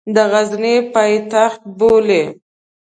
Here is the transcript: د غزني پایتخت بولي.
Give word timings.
د 0.15 0.17
غزني 0.31 0.75
پایتخت 0.93 1.61
بولي. 1.77 2.23